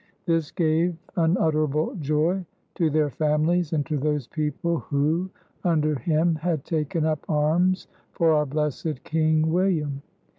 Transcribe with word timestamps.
This 0.25 0.49
gave 0.49 0.97
unutterable 1.15 1.93
joy 1.99 2.43
to 2.73 2.89
their 2.89 3.11
families 3.11 3.71
and 3.71 3.85
to 3.85 3.99
those 3.99 4.25
people 4.25 4.79
who, 4.79 5.29
under 5.63 5.93
him, 5.93 6.33
had 6.37 6.65
taken 6.65 7.05
up 7.05 7.23
arms 7.29 7.87
for 8.11 8.33
our 8.33 8.47
blessed 8.47 9.03
King 9.03 9.51
William. 9.51 10.01